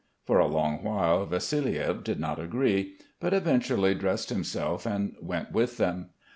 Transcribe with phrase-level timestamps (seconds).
[0.25, 5.77] For a long while Vassiliev did not agree, but eventually dressed himself and went with
[5.77, 6.09] them.